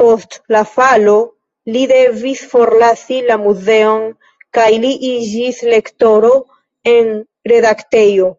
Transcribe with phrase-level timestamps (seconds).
[0.00, 1.14] Post la falo
[1.76, 4.06] li devis forlasi la muzeon
[4.60, 6.38] kaj li iĝis lektoro
[6.96, 7.14] en
[7.56, 8.32] redaktejo.